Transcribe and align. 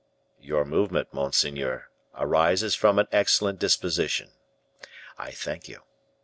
"Your 0.39 0.65
movement, 0.65 1.13
monseigneur, 1.13 1.91
arises 2.15 2.73
from 2.73 2.97
an 2.97 3.05
excellent 3.11 3.59
disposition. 3.59 4.31
I 5.19 5.29
thank 5.29 5.69
you. 5.69 5.83